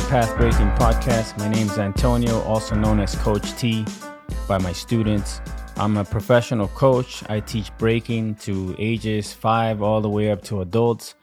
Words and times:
the 0.00 0.74
Podcast. 0.78 1.38
My 1.38 1.48
name 1.48 1.68
is 1.68 1.78
Antonio, 1.78 2.40
also 2.42 2.74
known 2.74 3.00
as 3.00 3.14
Coach 3.16 3.54
T 3.56 3.84
by 4.48 4.56
my 4.58 4.72
students. 4.72 5.40
I'm 5.76 5.96
a 5.98 6.04
professional 6.04 6.68
coach. 6.68 7.22
I 7.28 7.40
teach 7.40 7.70
breaking 7.76 8.36
to 8.36 8.74
ages 8.78 9.32
five 9.32 9.82
all 9.82 10.00
the 10.00 10.08
way 10.08 10.30
up 10.30 10.42
to 10.44 10.62
adults. 10.62 11.14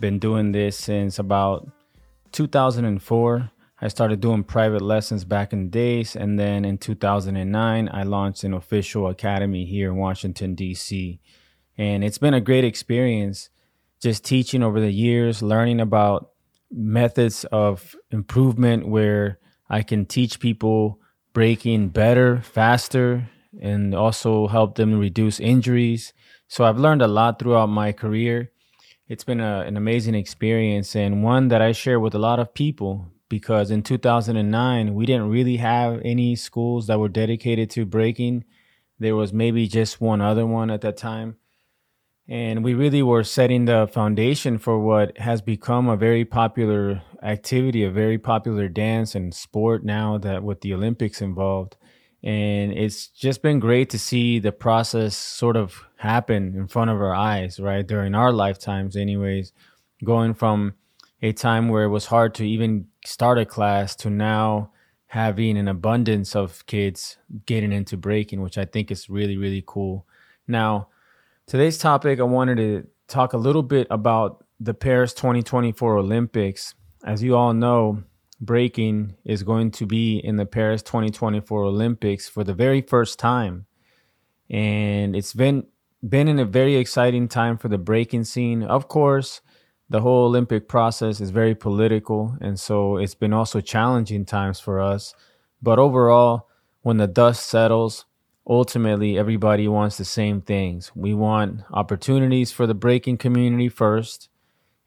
Been 0.00 0.18
doing 0.18 0.52
this 0.52 0.76
since 0.76 1.18
about 1.18 1.68
2004. 2.32 3.50
I 3.80 3.88
started 3.88 4.20
doing 4.20 4.42
private 4.42 4.82
lessons 4.82 5.24
back 5.24 5.52
in 5.52 5.64
the 5.64 5.70
days, 5.70 6.16
and 6.16 6.38
then 6.38 6.64
in 6.64 6.78
2009, 6.78 7.88
I 7.92 8.02
launched 8.02 8.42
an 8.42 8.54
official 8.54 9.08
academy 9.08 9.64
here 9.64 9.90
in 9.90 9.96
Washington, 9.96 10.54
D.C. 10.54 11.20
And 11.78 12.02
it's 12.02 12.18
been 12.18 12.34
a 12.34 12.40
great 12.40 12.64
experience 12.64 13.50
just 14.02 14.24
teaching 14.24 14.62
over 14.62 14.80
the 14.80 14.92
years, 14.92 15.40
learning 15.40 15.80
about 15.80 16.33
methods 16.70 17.44
of 17.52 17.94
improvement 18.10 18.88
where 18.88 19.38
I 19.68 19.82
can 19.82 20.06
teach 20.06 20.40
people 20.40 21.00
breaking 21.32 21.88
better, 21.88 22.40
faster, 22.42 23.28
and 23.60 23.94
also 23.94 24.46
help 24.46 24.76
them 24.76 24.98
reduce 24.98 25.40
injuries. 25.40 26.12
So 26.48 26.64
I've 26.64 26.78
learned 26.78 27.02
a 27.02 27.08
lot 27.08 27.38
throughout 27.38 27.68
my 27.68 27.92
career. 27.92 28.50
It's 29.08 29.24
been 29.24 29.40
a, 29.40 29.60
an 29.60 29.76
amazing 29.76 30.14
experience 30.14 30.96
and 30.96 31.22
one 31.22 31.48
that 31.48 31.60
I 31.60 31.72
share 31.72 32.00
with 32.00 32.14
a 32.14 32.18
lot 32.18 32.38
of 32.38 32.54
people 32.54 33.06
because 33.28 33.70
in 33.70 33.82
2009, 33.82 34.94
we 34.94 35.06
didn't 35.06 35.28
really 35.28 35.56
have 35.56 36.00
any 36.04 36.36
schools 36.36 36.86
that 36.86 36.98
were 36.98 37.08
dedicated 37.08 37.70
to 37.70 37.84
breaking. 37.84 38.44
There 38.98 39.16
was 39.16 39.32
maybe 39.32 39.66
just 39.66 40.00
one 40.00 40.20
other 40.20 40.46
one 40.46 40.70
at 40.70 40.82
that 40.82 40.96
time. 40.96 41.36
And 42.28 42.64
we 42.64 42.72
really 42.72 43.02
were 43.02 43.22
setting 43.22 43.66
the 43.66 43.86
foundation 43.92 44.56
for 44.58 44.78
what 44.78 45.18
has 45.18 45.42
become 45.42 45.88
a 45.88 45.96
very 45.96 46.24
popular 46.24 47.02
activity, 47.22 47.84
a 47.84 47.90
very 47.90 48.18
popular 48.18 48.68
dance 48.68 49.14
and 49.14 49.34
sport 49.34 49.84
now 49.84 50.16
that 50.18 50.42
with 50.42 50.62
the 50.62 50.72
Olympics 50.72 51.20
involved. 51.20 51.76
And 52.22 52.72
it's 52.72 53.08
just 53.08 53.42
been 53.42 53.60
great 53.60 53.90
to 53.90 53.98
see 53.98 54.38
the 54.38 54.52
process 54.52 55.14
sort 55.14 55.56
of 55.56 55.84
happen 55.96 56.54
in 56.56 56.68
front 56.68 56.90
of 56.90 56.96
our 56.96 57.14
eyes, 57.14 57.60
right? 57.60 57.86
During 57.86 58.14
our 58.14 58.32
lifetimes, 58.32 58.96
anyways, 58.96 59.52
going 60.02 60.32
from 60.32 60.74
a 61.20 61.32
time 61.32 61.68
where 61.68 61.84
it 61.84 61.90
was 61.90 62.06
hard 62.06 62.34
to 62.36 62.48
even 62.48 62.86
start 63.04 63.38
a 63.38 63.44
class 63.44 63.94
to 63.96 64.08
now 64.08 64.70
having 65.08 65.58
an 65.58 65.68
abundance 65.68 66.34
of 66.34 66.64
kids 66.64 67.18
getting 67.44 67.72
into 67.72 67.98
breaking, 67.98 68.40
which 68.40 68.56
I 68.56 68.64
think 68.64 68.90
is 68.90 69.10
really, 69.10 69.36
really 69.36 69.62
cool. 69.66 70.06
Now, 70.48 70.88
Today's 71.46 71.76
topic, 71.76 72.20
I 72.20 72.22
wanted 72.22 72.56
to 72.56 72.86
talk 73.06 73.34
a 73.34 73.36
little 73.36 73.62
bit 73.62 73.86
about 73.90 74.42
the 74.58 74.72
Paris 74.72 75.12
2024 75.12 75.98
Olympics. 75.98 76.74
As 77.04 77.22
you 77.22 77.36
all 77.36 77.52
know, 77.52 78.02
breaking 78.40 79.16
is 79.26 79.42
going 79.42 79.70
to 79.72 79.84
be 79.84 80.16
in 80.16 80.36
the 80.36 80.46
Paris 80.46 80.82
2024 80.82 81.64
Olympics 81.64 82.30
for 82.30 82.44
the 82.44 82.54
very 82.54 82.80
first 82.80 83.18
time. 83.18 83.66
And 84.48 85.14
it's 85.14 85.34
been 85.34 85.66
been 86.08 86.28
in 86.28 86.38
a 86.38 86.46
very 86.46 86.76
exciting 86.76 87.28
time 87.28 87.58
for 87.58 87.68
the 87.68 87.76
breaking 87.76 88.24
scene. 88.24 88.62
Of 88.62 88.88
course, 88.88 89.42
the 89.90 90.00
whole 90.00 90.24
Olympic 90.24 90.66
process 90.66 91.20
is 91.20 91.28
very 91.28 91.54
political, 91.54 92.38
and 92.40 92.58
so 92.58 92.96
it's 92.96 93.14
been 93.14 93.34
also 93.34 93.60
challenging 93.60 94.24
times 94.24 94.60
for 94.60 94.80
us. 94.80 95.14
But 95.60 95.78
overall, 95.78 96.48
when 96.80 96.96
the 96.96 97.06
dust 97.06 97.46
settles, 97.46 98.06
ultimately 98.46 99.18
everybody 99.18 99.66
wants 99.68 99.96
the 99.96 100.04
same 100.04 100.40
things. 100.40 100.92
We 100.94 101.14
want 101.14 101.62
opportunities 101.72 102.52
for 102.52 102.66
the 102.66 102.74
breaking 102.74 103.18
community 103.18 103.68
first, 103.68 104.28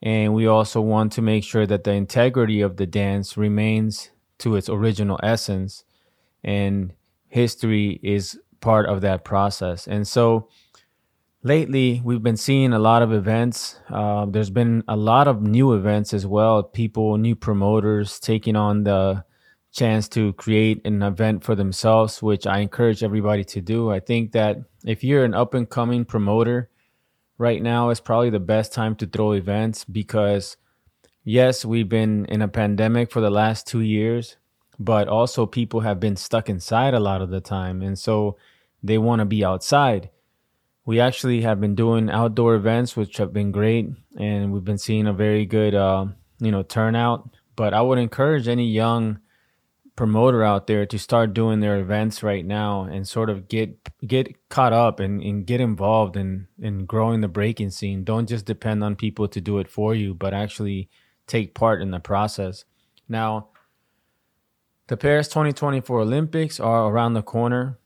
and 0.02 0.34
we 0.34 0.46
also 0.46 0.82
want 0.82 1.12
to 1.14 1.22
make 1.22 1.44
sure 1.44 1.66
that 1.66 1.84
the 1.84 1.94
integrity 1.94 2.62
of 2.62 2.78
the 2.78 2.86
dance 2.86 3.36
remains 3.36 4.12
to 4.40 4.56
its 4.56 4.70
original 4.70 5.20
essence, 5.24 5.84
and 6.44 6.94
history 7.28 8.00
is 8.04 8.40
part 8.60 8.86
of 8.86 9.02
that 9.02 9.24
process. 9.24 9.88
And 9.88 10.08
so 10.08 10.50
lately, 11.44 12.02
we've 12.04 12.22
been 12.22 12.38
seeing 12.38 12.74
a 12.74 12.80
lot 12.80 13.02
of 13.02 13.12
events. 13.12 13.80
Uh, 13.90 14.26
there's 14.28 14.50
been 14.52 14.84
a 14.88 14.96
lot 14.96 15.28
of 15.28 15.42
new 15.42 15.74
events 15.74 16.14
as 16.14 16.28
well, 16.28 16.62
people, 16.64 17.18
new 17.18 17.36
promoters 17.36 18.20
taking 18.20 18.56
on 18.56 18.84
the 18.84 19.24
chance 19.78 20.10
to 20.10 20.34
create 20.34 20.86
an 20.86 21.04
event 21.04 21.44
for 21.44 21.56
themselves, 21.56 22.22
which 22.22 22.48
I 22.48 22.60
encourage 22.60 23.04
everybody 23.04 23.44
to 23.46 23.62
do. 23.62 23.92
I 23.92 24.00
think 24.00 24.32
that 24.32 24.58
if 24.84 25.04
you're 25.04 25.24
an 25.24 25.36
up 25.36 25.54
and 25.54 25.70
coming 25.70 26.04
promoter, 26.04 26.70
right 27.38 27.62
now 27.62 27.92
is 27.92 28.00
probably 28.00 28.32
the 28.32 28.40
best 28.40 28.74
time 28.74 28.96
to 28.96 29.06
throw 29.06 29.34
events 29.34 29.86
because, 29.86 30.58
yes, 31.24 31.64
we've 31.64 31.88
been 31.88 32.26
in 32.26 32.42
a 32.42 32.48
pandemic 32.48 33.12
for 33.12 33.22
the 33.22 33.30
last 33.30 33.68
two 33.68 33.82
years, 33.82 34.38
but 34.80 35.08
also 35.08 35.46
people 35.46 35.82
have 35.82 36.00
been 36.00 36.16
stuck 36.16 36.50
inside 36.50 36.96
a 36.96 37.00
lot 37.00 37.22
of 37.22 37.30
the 37.30 37.42
time. 37.42 37.84
And 37.84 37.98
so 37.98 38.38
they 38.82 38.98
want 38.98 39.20
to 39.20 39.26
be 39.26 39.46
outside. 39.46 40.10
We 40.86 41.00
actually 41.00 41.42
have 41.42 41.62
been 41.62 41.76
doing 41.76 42.10
outdoor 42.10 42.56
events, 42.56 42.96
which 42.96 43.18
have 43.18 43.34
been 43.34 43.52
great, 43.52 43.90
and 44.18 44.52
we've 44.52 44.64
been 44.64 44.78
seeing 44.78 45.06
a 45.06 45.14
very 45.14 45.46
good, 45.46 45.76
uh, 45.76 46.06
you 46.40 46.50
know, 46.50 46.64
turnout. 46.64 47.30
But 47.56 47.74
I 47.74 47.82
would 47.82 48.00
encourage 48.00 48.48
any 48.48 48.68
young 48.68 49.20
promoter 49.98 50.44
out 50.44 50.68
there 50.68 50.86
to 50.86 50.98
start 50.98 51.34
doing 51.34 51.60
their 51.60 51.80
events 51.80 52.22
right 52.22 52.46
now 52.46 52.84
and 52.84 53.06
sort 53.06 53.30
of 53.30 53.50
get 53.50 53.76
get 54.08 54.48
caught 54.48 54.72
up 54.72 55.02
and, 55.02 55.22
and 55.22 55.46
get 55.46 55.60
involved 55.60 56.16
in 56.16 56.48
in 56.58 56.86
growing 56.86 57.20
the 57.20 57.28
breaking 57.28 57.72
scene. 57.72 58.06
Don't 58.06 58.30
just 58.30 58.46
depend 58.46 58.84
on 58.84 58.96
people 58.96 59.28
to 59.28 59.42
do 59.42 59.58
it 59.58 59.70
for 59.70 59.94
you 59.94 60.14
but 60.14 60.34
actually 60.34 60.88
take 61.26 61.54
part 61.54 61.82
in 61.82 61.92
the 61.92 62.00
process. 62.00 62.64
Now 63.10 63.50
the 64.86 64.96
paris 64.96 65.28
2024 65.28 66.00
olympics 66.00 66.60
are 66.62 66.86
around 66.88 67.14
the 67.14 67.24
corner. 67.24 67.78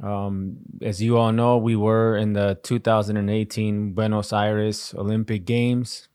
Um, 0.00 0.58
as 0.80 1.02
you 1.02 1.18
all 1.18 1.32
know 1.32 1.58
we 1.58 1.74
were 1.74 2.16
in 2.16 2.34
the 2.34 2.56
2018 2.62 3.94
buenos 3.94 4.32
aires 4.32 4.94
olympic 4.96 5.44
games 5.44 6.08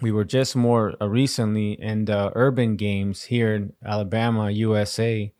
we 0.00 0.12
were 0.12 0.24
just 0.24 0.56
more 0.56 0.94
uh, 1.00 1.08
recently 1.08 1.72
in 1.72 2.06
the 2.06 2.32
urban 2.34 2.76
games 2.76 3.24
here 3.24 3.54
in 3.54 3.72
Alabama, 3.84 4.50
USA. 4.50 5.32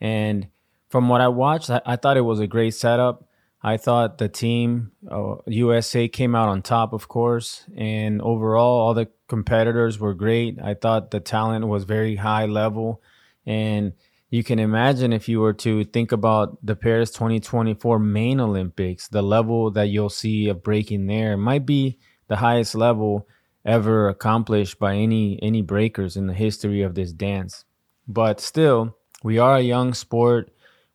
And 0.00 0.48
from 0.88 1.08
what 1.08 1.20
I 1.20 1.28
watched, 1.28 1.70
I, 1.70 1.80
I 1.84 1.96
thought 1.96 2.16
it 2.16 2.22
was 2.22 2.40
a 2.40 2.46
great 2.46 2.74
setup. 2.74 3.28
I 3.62 3.78
thought 3.78 4.18
the 4.18 4.28
team, 4.28 4.92
uh, 5.10 5.36
USA, 5.46 6.08
came 6.08 6.34
out 6.34 6.48
on 6.48 6.62
top, 6.62 6.92
of 6.92 7.08
course. 7.08 7.64
And 7.76 8.22
overall, 8.22 8.80
all 8.80 8.94
the 8.94 9.08
competitors 9.28 9.98
were 9.98 10.14
great. 10.14 10.58
I 10.62 10.74
thought 10.74 11.10
the 11.10 11.20
talent 11.20 11.66
was 11.66 11.84
very 11.84 12.16
high 12.16 12.46
level. 12.46 13.02
And 13.44 13.94
you 14.30 14.44
can 14.44 14.58
imagine 14.58 15.12
if 15.12 15.28
you 15.28 15.40
were 15.40 15.54
to 15.54 15.84
think 15.84 16.12
about 16.12 16.64
the 16.64 16.76
Paris 16.76 17.10
2024 17.12 17.98
main 17.98 18.40
Olympics, 18.40 19.08
the 19.08 19.22
level 19.22 19.70
that 19.72 19.88
you'll 19.88 20.10
see 20.10 20.48
of 20.48 20.62
breaking 20.62 21.06
there 21.06 21.36
might 21.36 21.64
be 21.64 21.98
the 22.28 22.36
highest 22.36 22.74
level 22.74 23.26
ever 23.66 24.08
accomplished 24.08 24.78
by 24.78 24.94
any 24.94 25.42
any 25.42 25.60
breakers 25.60 26.16
in 26.16 26.26
the 26.26 26.34
history 26.34 26.82
of 26.82 26.94
this 26.94 27.12
dance. 27.12 27.64
But 28.08 28.40
still, 28.40 28.96
we 29.22 29.38
are 29.38 29.56
a 29.56 29.60
young 29.60 29.92
sport. 29.92 30.50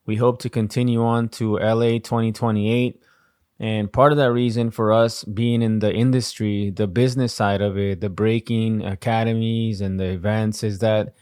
We 0.06 0.16
hope 0.16 0.40
to 0.40 0.50
continue 0.50 1.04
on 1.04 1.28
to 1.30 1.58
LA 1.58 1.98
2028. 1.98 3.00
And 3.60 3.92
part 3.92 4.10
of 4.10 4.18
that 4.18 4.32
reason 4.32 4.72
for 4.72 4.92
us 4.92 5.22
being 5.22 5.62
in 5.62 5.78
the 5.78 5.92
industry, 5.92 6.70
the 6.70 6.88
business 6.88 7.32
side 7.32 7.60
of 7.60 7.78
it, 7.78 8.00
the 8.00 8.08
breaking 8.08 8.84
academies 8.84 9.80
and 9.80 10.00
the 10.00 10.06
events 10.06 10.64
is 10.64 10.80
that 10.80 11.14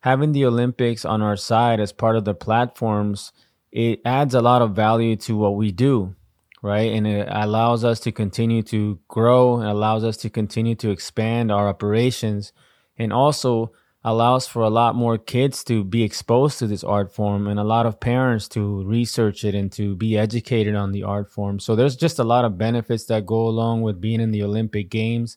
having 0.00 0.30
the 0.30 0.44
Olympics 0.44 1.04
on 1.04 1.22
our 1.22 1.36
side 1.36 1.80
as 1.80 1.92
part 1.92 2.14
of 2.14 2.24
the 2.24 2.34
platforms, 2.34 3.32
it 3.72 4.00
adds 4.04 4.34
a 4.34 4.42
lot 4.42 4.62
of 4.62 4.76
value 4.76 5.16
to 5.16 5.36
what 5.36 5.56
we 5.56 5.72
do 5.72 6.14
right? 6.62 6.92
And 6.92 7.06
it 7.06 7.28
allows 7.30 7.84
us 7.84 8.00
to 8.00 8.12
continue 8.12 8.62
to 8.64 8.98
grow, 9.08 9.56
and 9.56 9.68
allows 9.68 10.04
us 10.04 10.16
to 10.18 10.30
continue 10.30 10.74
to 10.76 10.90
expand 10.90 11.50
our 11.50 11.68
operations, 11.68 12.52
and 12.98 13.12
also 13.12 13.72
allows 14.02 14.46
for 14.46 14.62
a 14.62 14.70
lot 14.70 14.94
more 14.94 15.18
kids 15.18 15.62
to 15.64 15.84
be 15.84 16.02
exposed 16.02 16.58
to 16.58 16.66
this 16.66 16.82
art 16.82 17.12
form 17.12 17.46
and 17.46 17.60
a 17.60 17.64
lot 17.64 17.84
of 17.84 18.00
parents 18.00 18.48
to 18.48 18.82
research 18.84 19.44
it 19.44 19.54
and 19.54 19.70
to 19.70 19.94
be 19.94 20.16
educated 20.16 20.74
on 20.74 20.92
the 20.92 21.02
art 21.02 21.28
form. 21.28 21.58
So 21.60 21.76
there's 21.76 21.96
just 21.96 22.18
a 22.18 22.24
lot 22.24 22.46
of 22.46 22.56
benefits 22.56 23.04
that 23.06 23.26
go 23.26 23.46
along 23.46 23.82
with 23.82 24.00
being 24.00 24.20
in 24.20 24.30
the 24.30 24.42
Olympic 24.42 24.88
Games. 24.88 25.36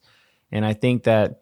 And 0.49 0.65
I 0.65 0.73
think 0.73 1.03
that 1.03 1.41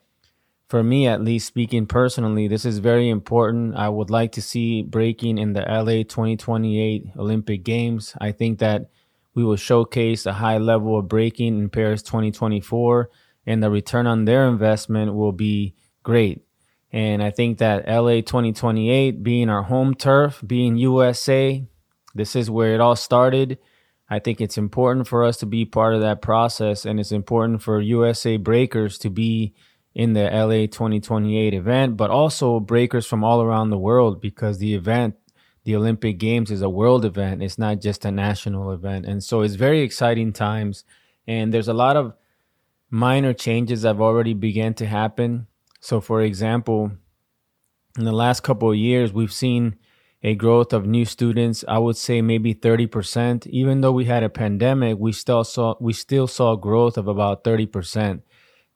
for 0.67 0.81
me, 0.81 1.05
at 1.05 1.21
least 1.21 1.45
speaking 1.45 1.85
personally, 1.85 2.47
this 2.47 2.65
is 2.65 2.79
very 2.79 3.09
important. 3.09 3.75
I 3.75 3.89
would 3.89 4.09
like 4.09 4.31
to 4.31 4.41
see 4.41 4.81
breaking 4.81 5.37
in 5.37 5.53
the 5.53 5.61
LA 5.61 6.03
2028 6.03 7.11
Olympic 7.17 7.63
Games. 7.63 8.15
I 8.19 8.31
think 8.31 8.59
that 8.59 8.89
we 9.33 9.43
will 9.43 9.55
showcase 9.55 10.25
a 10.25 10.33
high 10.33 10.57
level 10.57 10.97
of 10.97 11.07
breaking 11.07 11.59
in 11.59 11.69
Paris 11.69 12.01
2024, 12.03 13.09
and 13.45 13.63
the 13.63 13.69
return 13.69 14.07
on 14.07 14.25
their 14.25 14.47
investment 14.47 15.13
will 15.13 15.31
be 15.31 15.75
great. 16.03 16.41
And 16.91 17.23
I 17.23 17.31
think 17.31 17.59
that 17.59 17.87
LA 17.87 18.15
2028 18.21 19.23
being 19.23 19.49
our 19.49 19.63
home 19.63 19.95
turf, 19.95 20.43
being 20.45 20.77
USA, 20.77 21.65
this 22.13 22.35
is 22.35 22.49
where 22.49 22.73
it 22.73 22.81
all 22.81 22.97
started. 22.97 23.57
I 24.09 24.19
think 24.19 24.41
it's 24.41 24.57
important 24.57 25.07
for 25.07 25.23
us 25.23 25.37
to 25.37 25.45
be 25.45 25.63
part 25.63 25.95
of 25.95 26.01
that 26.01 26.21
process, 26.21 26.85
and 26.85 26.99
it's 26.99 27.13
important 27.13 27.61
for 27.61 27.79
USA 27.79 28.35
breakers 28.35 28.97
to 28.99 29.09
be 29.09 29.53
in 29.95 30.13
the 30.13 30.23
LA 30.23 30.67
2028 30.67 31.53
event, 31.53 31.97
but 31.97 32.09
also 32.09 32.59
breakers 32.59 33.05
from 33.05 33.23
all 33.23 33.41
around 33.41 33.69
the 33.69 33.77
world 33.77 34.21
because 34.21 34.57
the 34.57 34.73
event, 34.73 35.15
the 35.63 35.75
Olympic 35.75 36.17
Games, 36.17 36.51
is 36.51 36.61
a 36.61 36.69
world 36.69 37.05
event. 37.05 37.43
It's 37.43 37.57
not 37.57 37.81
just 37.81 38.05
a 38.05 38.11
national 38.11 38.71
event. 38.71 39.05
And 39.05 39.23
so 39.23 39.41
it's 39.41 39.55
very 39.55 39.81
exciting 39.81 40.33
times. 40.33 40.83
And 41.27 41.53
there's 41.53 41.67
a 41.67 41.73
lot 41.73 41.97
of 41.97 42.13
minor 42.89 43.33
changes 43.33 43.83
that 43.83 43.89
have 43.89 44.01
already 44.01 44.33
began 44.33 44.73
to 44.75 44.85
happen. 44.85 45.47
So, 45.79 46.01
for 46.01 46.21
example, 46.21 46.91
in 47.97 48.05
the 48.05 48.11
last 48.11 48.41
couple 48.41 48.71
of 48.71 48.77
years, 48.77 49.13
we've 49.13 49.33
seen 49.33 49.75
a 50.23 50.35
growth 50.35 50.73
of 50.73 50.85
new 50.85 51.05
students. 51.05 51.63
I 51.67 51.77
would 51.79 51.97
say 51.97 52.21
maybe 52.21 52.53
30%. 52.53 53.47
Even 53.47 53.81
though 53.81 53.91
we 53.91 54.05
had 54.05 54.23
a 54.23 54.29
pandemic, 54.29 54.97
we 54.99 55.11
still 55.11 55.43
saw 55.43 55.75
we 55.79 55.93
still 55.93 56.27
saw 56.27 56.55
growth 56.55 56.97
of 56.97 57.07
about 57.07 57.43
30% 57.43 58.21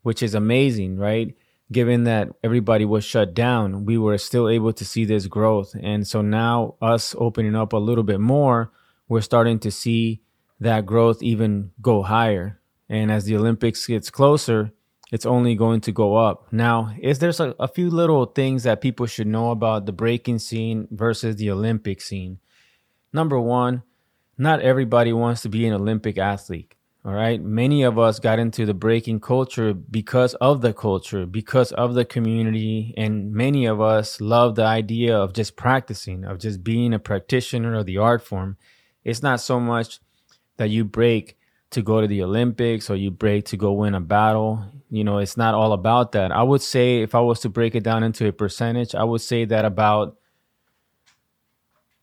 which 0.05 0.21
is 0.21 0.35
amazing, 0.35 0.99
right? 0.99 1.33
Given 1.71 2.03
that 2.03 2.29
everybody 2.43 2.85
was 2.85 3.03
shut 3.03 3.33
down, 3.33 3.85
we 3.85 3.97
were 3.97 4.17
still 4.19 4.47
able 4.47 4.71
to 4.73 4.85
see 4.85 5.03
this 5.03 5.25
growth. 5.25 5.75
And 5.81 6.07
so 6.07 6.21
now, 6.21 6.75
us 6.81 7.15
opening 7.17 7.55
up 7.55 7.73
a 7.73 7.77
little 7.77 8.03
bit 8.03 8.19
more, 8.19 8.71
we're 9.07 9.21
starting 9.21 9.59
to 9.59 9.71
see 9.71 10.21
that 10.59 10.85
growth 10.85 11.23
even 11.23 11.71
go 11.81 12.03
higher. 12.03 12.59
And 12.87 13.11
as 13.11 13.25
the 13.25 13.35
Olympics 13.35 13.87
gets 13.87 14.11
closer, 14.11 14.71
it's 15.11 15.25
only 15.25 15.55
going 15.55 15.81
to 15.81 15.91
go 15.91 16.15
up. 16.15 16.51
Now, 16.51 16.93
is 16.99 17.19
there's 17.19 17.39
a, 17.39 17.55
a 17.59 17.67
few 17.67 17.89
little 17.89 18.25
things 18.25 18.63
that 18.63 18.81
people 18.81 19.05
should 19.05 19.27
know 19.27 19.51
about 19.51 19.85
the 19.85 19.91
breaking 19.91 20.39
scene 20.39 20.87
versus 20.91 21.35
the 21.35 21.51
Olympic 21.51 22.01
scene. 22.01 22.39
Number 23.11 23.39
one, 23.39 23.83
not 24.37 24.61
everybody 24.61 25.13
wants 25.13 25.41
to 25.43 25.49
be 25.49 25.65
an 25.65 25.73
Olympic 25.73 26.17
athlete. 26.17 26.75
All 27.05 27.13
right. 27.13 27.39
Many 27.39 27.83
of 27.83 27.99
us 27.99 28.17
got 28.17 28.39
into 28.39 28.65
the 28.65 28.73
breaking 28.73 29.19
culture 29.19 29.75
because 29.75 30.33
of 30.35 30.61
the 30.61 30.73
culture, 30.73 31.27
because 31.27 31.71
of 31.73 31.93
the 31.93 32.03
community. 32.03 32.95
And 32.97 33.31
many 33.31 33.67
of 33.67 33.79
us 33.79 34.19
love 34.19 34.55
the 34.55 34.63
idea 34.63 35.15
of 35.15 35.33
just 35.33 35.55
practicing, 35.55 36.25
of 36.25 36.39
just 36.39 36.63
being 36.63 36.95
a 36.95 36.99
practitioner 36.99 37.75
of 37.75 37.85
the 37.85 37.99
art 37.99 38.23
form. 38.23 38.57
It's 39.03 39.21
not 39.21 39.39
so 39.39 39.59
much 39.59 39.99
that 40.57 40.71
you 40.71 40.83
break 40.83 41.37
to 41.69 41.83
go 41.83 42.01
to 42.01 42.07
the 42.07 42.23
Olympics 42.23 42.89
or 42.89 42.95
you 42.95 43.11
break 43.11 43.45
to 43.45 43.57
go 43.57 43.73
win 43.73 43.93
a 43.93 44.01
battle. 44.01 44.65
You 44.89 45.03
know, 45.03 45.19
it's 45.19 45.37
not 45.37 45.53
all 45.53 45.73
about 45.73 46.13
that. 46.13 46.31
I 46.31 46.41
would 46.41 46.63
say, 46.63 47.03
if 47.03 47.13
I 47.13 47.19
was 47.19 47.39
to 47.41 47.49
break 47.49 47.75
it 47.75 47.83
down 47.83 48.01
into 48.01 48.27
a 48.27 48.33
percentage, 48.33 48.95
I 48.95 49.03
would 49.03 49.21
say 49.21 49.45
that 49.45 49.63
about 49.63 50.17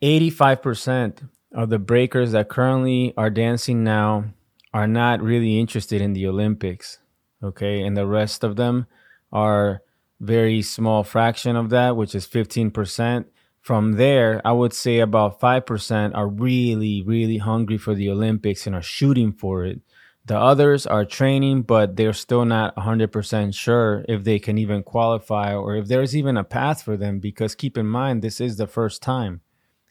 85% 0.01 1.29
of 1.51 1.71
the 1.71 1.81
breakers 1.81 2.31
that 2.33 2.49
currently 2.49 3.15
are 3.17 3.31
dancing 3.31 3.83
now 3.83 4.27
are 4.73 4.87
not 4.87 5.23
really 5.23 5.59
interested 5.59 6.01
in 6.01 6.13
the 6.13 6.27
Olympics. 6.27 6.99
Okay. 7.43 7.83
And 7.83 7.97
the 7.97 8.07
rest 8.07 8.45
of 8.45 8.57
them 8.57 8.87
are 9.33 9.83
very 10.21 10.63
small 10.63 11.03
fraction 11.03 11.57
of 11.57 11.71
that, 11.71 11.97
which 11.97 12.15
is 12.15 12.27
15%. 12.27 13.25
From 13.61 13.93
there, 13.93 14.41
I 14.45 14.53
would 14.53 14.73
say 14.73 14.99
about 14.99 15.41
5% 15.41 16.15
are 16.15 16.29
really, 16.29 17.03
really 17.03 17.39
hungry 17.39 17.79
for 17.79 17.95
the 17.95 18.11
Olympics 18.11 18.67
and 18.67 18.75
are 18.75 18.83
shooting 18.83 19.33
for 19.33 19.65
it. 19.65 19.81
The 20.25 20.39
others 20.39 20.87
are 20.87 21.05
training, 21.05 21.63
but 21.63 21.97
they're 21.97 22.13
still 22.13 22.45
not 22.45 22.77
100% 22.77 23.55
sure 23.55 24.05
if 24.09 24.23
they 24.23 24.39
can 24.39 24.57
even 24.57 24.85
qualify 24.85 25.55
or 25.55 25.77
if 25.77 25.89
there's 25.89 26.17
even 26.17 26.37
a 26.37 26.45
path 26.45 26.83
for 26.83 26.97
them 26.97 27.19
because 27.19 27.57
keep 27.57 27.77
in 27.77 27.87
mind, 27.87 28.23
this 28.23 28.41
is 28.41 28.57
the 28.57 28.69
first 28.69 29.03
time. 29.03 29.41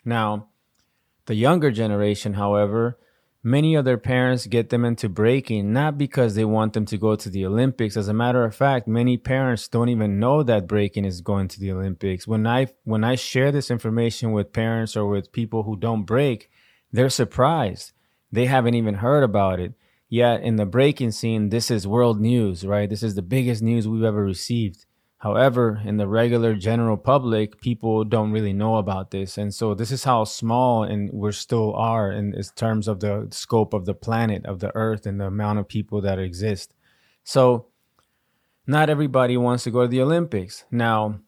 Now, 0.05 0.47
the 1.25 1.35
younger 1.35 1.71
generation, 1.71 2.33
however, 2.33 2.97
Many 3.43 3.73
of 3.73 3.85
their 3.85 3.97
parents 3.97 4.45
get 4.45 4.69
them 4.69 4.85
into 4.85 5.09
breaking 5.09 5.73
not 5.73 5.97
because 5.97 6.35
they 6.35 6.45
want 6.45 6.73
them 6.73 6.85
to 6.85 6.97
go 6.97 7.15
to 7.15 7.27
the 7.27 7.43
Olympics. 7.43 7.97
As 7.97 8.07
a 8.07 8.13
matter 8.13 8.45
of 8.45 8.55
fact, 8.55 8.87
many 8.87 9.17
parents 9.17 9.67
don't 9.67 9.89
even 9.89 10.19
know 10.19 10.43
that 10.43 10.67
breaking 10.67 11.05
is 11.05 11.21
going 11.21 11.47
to 11.47 11.59
the 11.59 11.71
Olympics. 11.71 12.27
When 12.27 12.45
I 12.45 12.67
when 12.83 13.03
I 13.03 13.15
share 13.15 13.51
this 13.51 13.71
information 13.71 14.31
with 14.31 14.53
parents 14.53 14.95
or 14.95 15.07
with 15.07 15.31
people 15.31 15.63
who 15.63 15.75
don't 15.75 16.03
break, 16.03 16.51
they're 16.91 17.09
surprised. 17.09 17.93
They 18.31 18.45
haven't 18.45 18.75
even 18.75 18.95
heard 18.95 19.23
about 19.23 19.59
it. 19.59 19.73
Yet 20.07 20.43
in 20.43 20.57
the 20.57 20.65
breaking 20.65 21.11
scene, 21.11 21.49
this 21.49 21.71
is 21.71 21.87
world 21.87 22.21
news, 22.21 22.63
right? 22.65 22.89
This 22.89 23.01
is 23.01 23.15
the 23.15 23.21
biggest 23.21 23.63
news 23.63 23.87
we've 23.87 24.03
ever 24.03 24.23
received. 24.23 24.85
However, 25.21 25.79
in 25.85 25.97
the 25.97 26.07
regular 26.07 26.55
general 26.55 26.97
public, 26.97 27.61
people 27.61 28.03
don't 28.03 28.31
really 28.31 28.53
know 28.53 28.77
about 28.77 29.11
this. 29.11 29.37
And 29.37 29.53
so 29.53 29.75
this 29.75 29.91
is 29.91 30.03
how 30.03 30.23
small 30.23 30.81
and 30.81 31.11
we 31.13 31.31
still 31.31 31.75
are 31.75 32.11
in, 32.11 32.33
in 32.33 32.43
terms 32.55 32.87
of 32.87 33.01
the 33.01 33.27
scope 33.29 33.75
of 33.75 33.85
the 33.85 33.93
planet, 33.93 34.47
of 34.47 34.61
the 34.61 34.75
earth, 34.75 35.05
and 35.05 35.21
the 35.21 35.27
amount 35.27 35.59
of 35.59 35.67
people 35.67 36.01
that 36.01 36.17
exist. 36.17 36.73
So 37.23 37.67
not 38.65 38.89
everybody 38.89 39.37
wants 39.37 39.63
to 39.65 39.69
go 39.69 39.83
to 39.83 39.87
the 39.87 40.01
Olympics. 40.01 40.65
Now, 40.71 41.19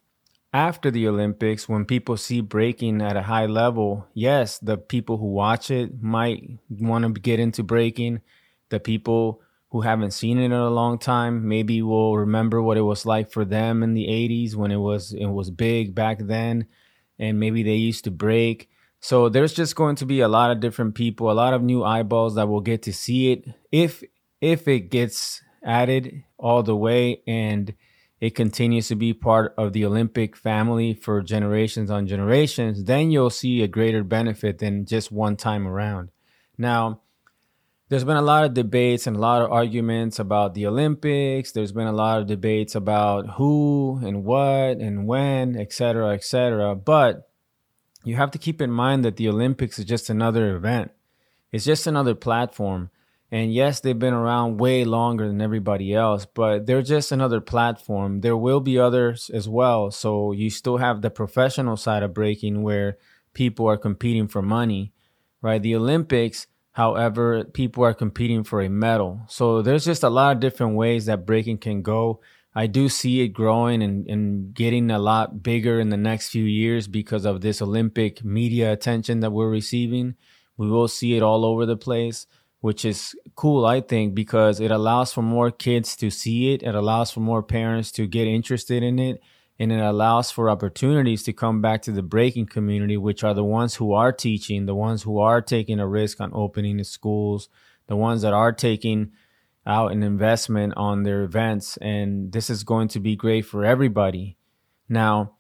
after 0.52 0.90
the 0.90 1.08
Olympics, 1.08 1.70
when 1.70 1.86
people 1.86 2.18
see 2.18 2.42
breaking 2.42 3.00
at 3.00 3.16
a 3.16 3.22
high 3.22 3.46
level, 3.46 4.08
yes, 4.16 4.58
the 4.58 4.76
people 4.76 5.18
who 5.20 5.28
watch 5.28 5.70
it 5.70 6.02
might 6.02 6.58
want 6.68 7.06
to 7.06 7.22
get 7.22 7.40
into 7.40 7.62
breaking. 7.62 8.22
The 8.70 8.80
people 8.80 9.43
who 9.74 9.82
haven't 9.82 10.12
seen 10.12 10.38
it 10.38 10.46
in 10.46 10.54
a 10.54 10.70
long 10.70 11.00
time 11.00 11.48
maybe 11.48 11.82
will 11.82 12.16
remember 12.16 12.62
what 12.62 12.78
it 12.78 12.82
was 12.82 13.06
like 13.06 13.32
for 13.32 13.44
them 13.44 13.84
in 13.84 13.96
the 13.96 14.06
80s 14.06 14.56
when 14.56 14.72
it 14.72 14.78
was 14.78 15.12
it 15.14 15.26
was 15.26 15.50
big 15.50 15.94
back 15.94 16.20
then 16.20 16.68
and 17.20 17.40
maybe 17.40 17.64
they 17.64 17.76
used 17.76 18.04
to 18.06 18.12
break 18.12 18.70
so 19.02 19.28
there's 19.28 19.54
just 19.54 19.76
going 19.76 19.96
to 19.96 20.06
be 20.06 20.22
a 20.22 20.28
lot 20.28 20.52
of 20.52 20.60
different 20.60 20.96
people 20.96 21.30
a 21.30 21.34
lot 21.34 21.54
of 21.54 21.64
new 21.64 21.84
eyeballs 21.84 22.36
that 22.36 22.48
will 22.48 22.62
get 22.62 22.84
to 22.84 22.94
see 22.94 23.32
it 23.32 23.46
if 23.72 24.04
if 24.40 24.68
it 24.68 24.92
gets 24.92 25.42
added 25.66 26.24
all 26.38 26.62
the 26.62 26.76
way 26.76 27.22
and 27.26 27.74
it 28.24 28.36
continues 28.36 28.88
to 28.88 28.96
be 28.96 29.14
part 29.14 29.54
of 29.58 29.74
the 29.74 29.84
Olympic 29.84 30.38
family 30.38 30.94
for 30.94 31.22
generations 31.22 31.92
on 31.92 32.08
generations, 32.08 32.86
then 32.86 33.12
you'll 33.12 33.30
see 33.30 33.62
a 33.62 33.68
greater 33.68 34.02
benefit 34.02 34.60
than 34.60 34.86
just 34.86 35.12
one 35.12 35.36
time 35.36 35.68
around. 35.68 36.10
Now, 36.58 37.02
there's 37.94 38.04
been 38.04 38.18
a 38.18 38.24
lot 38.24 38.44
of 38.44 38.56
debates 38.56 39.06
and 39.06 39.16
a 39.16 39.20
lot 39.20 39.44
of 39.44 39.52
arguments 39.52 40.18
about 40.18 40.56
the 40.56 40.66
Olympics. 40.66 41.52
There's 41.52 41.72
been 41.72 41.86
a 41.86 41.92
lot 41.92 42.20
of 42.20 42.26
debates 42.26 42.74
about 42.74 43.30
who 43.36 44.02
and 44.04 44.26
what 44.26 44.80
and 44.80 45.06
when, 45.06 45.56
et 45.56 45.72
cetera, 45.72 46.16
et 46.16 46.24
cetera. 46.24 46.74
But 46.74 47.30
you 48.04 48.16
have 48.16 48.32
to 48.32 48.40
keep 48.40 48.64
in 48.64 48.72
mind 48.72 49.06
that 49.06 49.18
the 49.18 49.30
Olympics 49.30 49.78
is 49.78 49.86
just 49.86 50.10
another 50.10 50.56
event. 50.56 50.90
It's 51.52 51.66
just 51.66 51.86
another 51.86 52.16
platform. 52.16 52.90
And 53.30 53.54
yes, 53.54 53.80
they've 53.80 54.00
been 54.00 54.16
around 54.16 54.58
way 54.60 54.86
longer 54.86 55.28
than 55.28 55.40
everybody 55.40 55.94
else, 55.94 56.26
but 56.26 56.66
they're 56.66 56.82
just 56.82 57.12
another 57.12 57.42
platform. 57.42 58.22
There 58.22 58.36
will 58.36 58.60
be 58.60 58.80
others 58.80 59.30
as 59.32 59.48
well. 59.48 59.92
So 59.92 60.32
you 60.32 60.50
still 60.50 60.78
have 60.78 61.04
the 61.04 61.12
professional 61.12 61.78
side 61.78 62.02
of 62.02 62.16
breaking 62.16 62.64
where 62.64 62.98
people 63.36 63.70
are 63.70 63.78
competing 63.78 64.28
for 64.28 64.42
money, 64.42 64.94
right? 65.44 65.62
The 65.62 65.76
Olympics, 65.76 66.48
However, 66.74 67.44
people 67.44 67.84
are 67.84 67.94
competing 67.94 68.44
for 68.44 68.62
a 68.62 68.70
medal. 68.70 69.22
So 69.28 69.62
there's 69.62 69.86
just 69.86 70.04
a 70.04 70.10
lot 70.10 70.36
of 70.36 70.42
different 70.42 70.76
ways 70.76 71.06
that 71.06 71.26
breaking 71.26 71.60
can 71.60 71.84
go. 71.84 72.20
I 72.56 72.68
do 72.68 72.90
see 72.90 73.22
it 73.22 73.30
growing 73.30 73.82
and, 73.82 74.08
and 74.08 74.54
getting 74.54 74.90
a 74.92 75.00
lot 75.00 75.42
bigger 75.44 75.80
in 75.80 75.90
the 75.90 75.98
next 75.98 76.30
few 76.30 76.44
years 76.44 76.88
because 76.88 77.26
of 77.26 77.42
this 77.42 77.62
Olympic 77.62 78.24
media 78.24 78.72
attention 78.72 79.20
that 79.22 79.32
we're 79.32 79.50
receiving. 79.50 80.16
We 80.58 80.70
will 80.70 80.88
see 80.88 81.16
it 81.16 81.24
all 81.24 81.46
over 81.46 81.66
the 81.66 81.78
place, 81.78 82.26
which 82.62 82.86
is 82.86 83.16
cool, 83.36 83.66
I 83.66 83.82
think, 83.82 84.16
because 84.16 84.60
it 84.60 84.72
allows 84.72 85.14
for 85.14 85.22
more 85.22 85.52
kids 85.52 85.96
to 85.98 86.10
see 86.10 86.54
it. 86.54 86.64
It 86.64 86.76
allows 86.76 87.12
for 87.12 87.20
more 87.20 87.44
parents 87.44 87.92
to 87.94 88.08
get 88.08 88.28
interested 88.28 88.82
in 88.82 88.98
it 88.98 89.22
and 89.60 89.72
it 89.72 89.80
allows 89.80 90.32
for 90.32 90.50
opportunities 90.50 91.24
to 91.24 91.34
come 91.34 91.62
back 91.62 91.82
to 91.84 91.92
the 91.92 92.02
breaking 92.02 92.48
community, 92.48 92.98
which 92.98 93.24
are 93.24 93.34
the 93.34 93.44
ones 93.44 93.76
who 93.76 93.94
are 93.94 94.12
teaching, 94.12 94.66
the 94.66 94.76
ones 94.76 95.04
who 95.04 95.20
are 95.20 95.42
taking 95.42 95.80
a 95.80 95.88
risk 95.88 96.20
on 96.20 96.32
opening 96.34 96.78
the 96.78 96.84
schools, 96.84 97.50
the 97.88 97.96
ones 97.96 98.22
that 98.24 98.34
are 98.34 98.52
taking 98.52 99.12
out 99.66 99.92
an 99.92 100.04
investment 100.04 100.74
on 100.76 101.04
their 101.04 101.24
events. 101.24 101.78
And 101.78 102.32
this 102.32 102.50
is 102.50 102.64
going 102.64 102.88
to 102.90 103.00
be 103.00 103.16
great 103.16 103.46
for 103.46 103.64
everybody. 103.64 104.38
Now, 104.90 105.36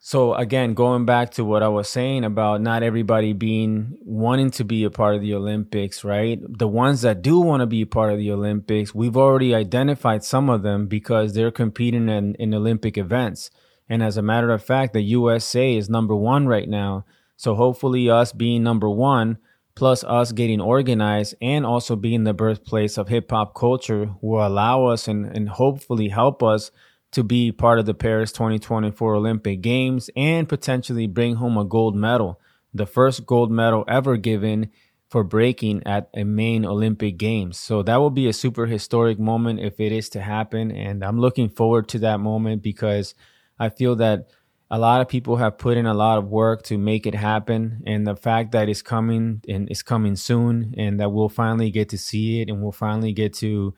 so 0.00 0.34
again, 0.34 0.74
going 0.74 1.06
back 1.06 1.32
to 1.32 1.44
what 1.44 1.62
I 1.62 1.68
was 1.68 1.88
saying 1.88 2.24
about 2.24 2.60
not 2.60 2.82
everybody 2.82 3.32
being 3.32 3.98
wanting 4.02 4.50
to 4.52 4.64
be 4.64 4.84
a 4.84 4.90
part 4.90 5.16
of 5.16 5.22
the 5.22 5.34
Olympics, 5.34 6.04
right? 6.04 6.38
The 6.48 6.68
ones 6.68 7.02
that 7.02 7.20
do 7.20 7.40
want 7.40 7.60
to 7.60 7.66
be 7.66 7.82
a 7.82 7.86
part 7.86 8.12
of 8.12 8.18
the 8.18 8.30
Olympics, 8.30 8.94
we've 8.94 9.16
already 9.16 9.54
identified 9.54 10.22
some 10.22 10.48
of 10.48 10.62
them 10.62 10.86
because 10.86 11.34
they're 11.34 11.50
competing 11.50 12.08
in, 12.08 12.36
in 12.36 12.54
Olympic 12.54 12.96
events. 12.96 13.50
And 13.88 14.02
as 14.02 14.16
a 14.16 14.22
matter 14.22 14.52
of 14.52 14.62
fact, 14.62 14.92
the 14.92 15.02
USA 15.02 15.74
is 15.74 15.90
number 15.90 16.14
one 16.14 16.46
right 16.46 16.68
now. 16.68 17.04
So 17.36 17.56
hopefully 17.56 18.08
us 18.08 18.32
being 18.32 18.62
number 18.62 18.88
one, 18.88 19.38
plus 19.74 20.04
us 20.04 20.30
getting 20.30 20.60
organized 20.60 21.34
and 21.42 21.66
also 21.66 21.96
being 21.96 22.22
the 22.24 22.34
birthplace 22.34 22.98
of 22.98 23.08
hip 23.08 23.30
hop 23.30 23.54
culture 23.54 24.10
will 24.20 24.46
allow 24.46 24.86
us 24.86 25.08
and, 25.08 25.26
and 25.26 25.48
hopefully 25.48 26.08
help 26.08 26.42
us 26.42 26.70
to 27.12 27.22
be 27.22 27.52
part 27.52 27.78
of 27.78 27.86
the 27.86 27.94
Paris 27.94 28.32
2024 28.32 29.14
Olympic 29.14 29.60
Games 29.60 30.10
and 30.14 30.48
potentially 30.48 31.06
bring 31.06 31.36
home 31.36 31.56
a 31.56 31.64
gold 31.64 31.96
medal, 31.96 32.40
the 32.74 32.86
first 32.86 33.26
gold 33.26 33.50
medal 33.50 33.84
ever 33.88 34.16
given 34.16 34.70
for 35.08 35.24
breaking 35.24 35.82
at 35.86 36.10
a 36.14 36.24
main 36.24 36.66
Olympic 36.66 37.16
Games. 37.16 37.58
So 37.58 37.82
that 37.82 37.96
will 37.96 38.10
be 38.10 38.28
a 38.28 38.32
super 38.32 38.66
historic 38.66 39.18
moment 39.18 39.60
if 39.60 39.80
it 39.80 39.90
is 39.90 40.10
to 40.10 40.20
happen. 40.20 40.70
And 40.70 41.02
I'm 41.02 41.18
looking 41.18 41.48
forward 41.48 41.88
to 41.88 41.98
that 42.00 42.20
moment 42.20 42.62
because 42.62 43.14
I 43.58 43.70
feel 43.70 43.96
that 43.96 44.28
a 44.70 44.78
lot 44.78 45.00
of 45.00 45.08
people 45.08 45.36
have 45.36 45.56
put 45.56 45.78
in 45.78 45.86
a 45.86 45.94
lot 45.94 46.18
of 46.18 46.28
work 46.28 46.62
to 46.64 46.76
make 46.76 47.06
it 47.06 47.14
happen. 47.14 47.82
And 47.86 48.06
the 48.06 48.16
fact 48.16 48.52
that 48.52 48.68
it's 48.68 48.82
coming 48.82 49.40
and 49.48 49.70
it's 49.70 49.82
coming 49.82 50.14
soon 50.14 50.74
and 50.76 51.00
that 51.00 51.10
we'll 51.10 51.30
finally 51.30 51.70
get 51.70 51.88
to 51.88 51.98
see 51.98 52.42
it 52.42 52.50
and 52.50 52.60
we'll 52.60 52.72
finally 52.72 53.14
get 53.14 53.32
to 53.34 53.74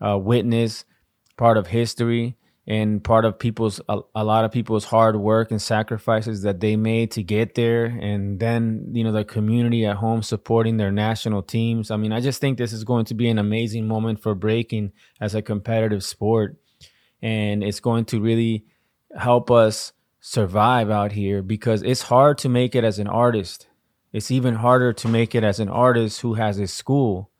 uh, 0.00 0.16
witness 0.18 0.84
part 1.36 1.56
of 1.56 1.66
history 1.66 2.36
and 2.66 3.04
part 3.04 3.24
of 3.24 3.38
people's 3.38 3.80
a, 3.88 4.00
a, 4.14 4.24
lot 4.24 4.44
of 4.44 4.52
people's 4.52 4.86
hard 4.86 5.16
work 5.16 5.50
and 5.50 5.60
sacrifices 5.60 6.42
that 6.42 6.60
they 6.60 6.76
made 6.76 7.10
to 7.10 7.22
get 7.22 7.54
there. 7.54 7.84
And 7.84 8.40
then 8.40 8.88
you 8.92 9.04
know 9.04 9.12
the 9.12 9.24
community 9.24 9.84
at 9.84 9.96
home 9.96 10.22
supporting 10.22 10.78
their 10.78 10.92
national 10.92 11.42
teams. 11.42 11.90
I 11.90 11.96
mean 11.96 12.12
i 12.12 12.20
just 12.20 12.40
think 12.40 12.56
this 12.56 12.72
is 12.72 12.84
going 12.84 13.04
to 13.06 13.14
be 13.14 13.28
an 13.28 13.38
amazing 13.38 13.86
moment 13.86 14.20
for 14.20 14.34
breaking 14.34 14.92
as 15.20 15.34
a 15.34 15.42
competitive 15.42 16.02
sport. 16.02 16.56
And 17.20 17.62
it's 17.62 17.80
going 17.80 18.06
to 18.06 18.20
really 18.20 18.64
help 19.16 19.50
us 19.50 19.92
survive 20.20 20.90
out 20.90 21.12
here 21.12 21.42
because 21.42 21.82
it's 21.82 22.02
hard 22.02 22.38
to 22.38 22.48
make 22.48 22.74
it 22.74 22.84
as 22.84 22.98
an 22.98 23.08
artist. 23.08 23.68
It's 24.12 24.30
even 24.30 24.54
harder 24.54 24.92
to 24.92 25.08
make 25.08 25.34
it 25.34 25.44
as 25.44 25.60
an 25.60 25.68
artist 25.68 26.22
who 26.22 26.34
has 26.34 26.58
a 26.58 26.66
school. 26.66 27.30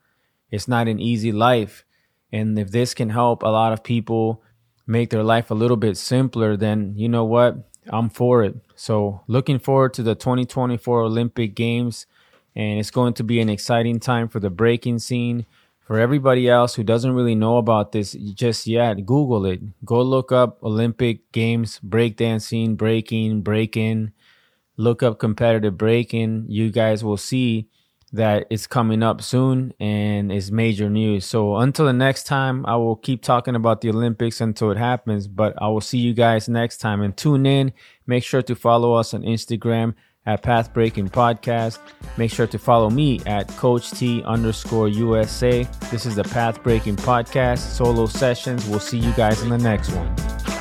It's 0.50 0.68
not 0.68 0.88
an 0.88 1.00
easy 1.00 1.32
life. 1.32 1.84
And 2.32 2.58
if 2.58 2.70
this 2.70 2.94
can 2.94 3.10
help 3.10 3.42
a 3.42 3.48
lot 3.48 3.72
of 3.72 3.82
people 3.82 4.42
make 4.86 5.10
their 5.10 5.22
life 5.22 5.50
a 5.50 5.54
little 5.54 5.76
bit 5.76 5.96
simpler, 5.96 6.56
then 6.56 6.94
you 6.96 7.08
know 7.08 7.24
what? 7.24 7.56
I'm 7.88 8.08
for 8.08 8.42
it. 8.44 8.56
So, 8.74 9.22
looking 9.26 9.58
forward 9.58 9.94
to 9.94 10.02
the 10.02 10.14
2024 10.14 11.02
Olympic 11.02 11.54
Games, 11.54 12.06
and 12.56 12.78
it's 12.78 12.90
going 12.90 13.14
to 13.14 13.24
be 13.24 13.40
an 13.40 13.48
exciting 13.48 14.00
time 14.00 14.28
for 14.28 14.40
the 14.40 14.50
breaking 14.50 14.98
scene. 15.00 15.46
For 15.86 15.98
everybody 15.98 16.48
else 16.48 16.74
who 16.74 16.82
doesn't 16.82 17.12
really 17.12 17.34
know 17.34 17.58
about 17.58 17.92
this 17.92 18.12
just 18.12 18.66
yet, 18.66 19.04
Google 19.04 19.44
it. 19.44 19.60
Go 19.84 20.00
look 20.00 20.32
up 20.32 20.62
Olympic 20.62 21.30
Games 21.30 21.78
breakdancing, 21.86 22.78
breaking, 22.78 23.42
breaking. 23.42 24.12
Look 24.78 25.02
up 25.02 25.18
competitive 25.18 25.76
breaking. 25.76 26.46
You 26.48 26.70
guys 26.70 27.04
will 27.04 27.18
see 27.18 27.68
that 28.14 28.46
is 28.48 28.66
coming 28.66 29.02
up 29.02 29.20
soon 29.20 29.74
and 29.80 30.30
is 30.30 30.52
major 30.52 30.88
news. 30.88 31.24
So 31.24 31.56
until 31.56 31.86
the 31.86 31.92
next 31.92 32.24
time, 32.24 32.64
I 32.64 32.76
will 32.76 32.96
keep 32.96 33.22
talking 33.22 33.56
about 33.56 33.80
the 33.80 33.90
Olympics 33.90 34.40
until 34.40 34.70
it 34.70 34.78
happens, 34.78 35.26
but 35.26 35.60
I 35.60 35.68
will 35.68 35.80
see 35.80 35.98
you 35.98 36.14
guys 36.14 36.48
next 36.48 36.78
time 36.78 37.02
and 37.02 37.16
tune 37.16 37.44
in. 37.44 37.72
Make 38.06 38.22
sure 38.22 38.42
to 38.42 38.54
follow 38.54 38.94
us 38.94 39.14
on 39.14 39.22
Instagram 39.22 39.94
at 40.26 40.42
Path 40.42 40.72
Breaking 40.72 41.08
Podcast. 41.08 41.78
Make 42.16 42.30
sure 42.30 42.46
to 42.46 42.58
follow 42.58 42.88
me 42.88 43.20
at 43.26 43.48
Coach 43.56 43.90
T 43.90 44.22
underscore 44.22 44.88
USA. 44.88 45.64
This 45.90 46.06
is 46.06 46.14
the 46.14 46.24
Path 46.24 46.62
Breaking 46.62 46.96
Podcast 46.96 47.58
solo 47.58 48.06
sessions. 48.06 48.66
We'll 48.68 48.80
see 48.80 48.98
you 48.98 49.12
guys 49.12 49.42
in 49.42 49.48
the 49.48 49.58
next 49.58 49.90
one. 49.90 50.53